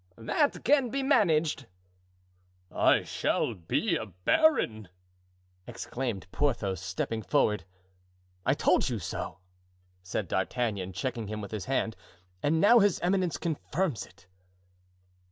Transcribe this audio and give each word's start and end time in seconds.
That 0.17 0.63
can 0.65 0.89
be 0.89 1.03
managed." 1.03 1.67
"I 2.71 3.03
shall 3.03 3.53
be 3.53 3.99
baron!" 4.25 4.89
explained 5.67 6.25
Porthos, 6.31 6.79
stepping 6.81 7.21
forward. 7.21 7.65
"I 8.43 8.55
told 8.55 8.89
you 8.89 8.97
so," 8.97 9.41
said 10.01 10.27
D'Artagnan, 10.27 10.93
checking 10.93 11.27
him 11.27 11.39
with 11.39 11.51
his 11.51 11.65
hand; 11.65 11.95
"and 12.41 12.59
now 12.59 12.79
his 12.79 12.99
eminence 13.01 13.37
confirms 13.37 14.07
it." 14.07 14.25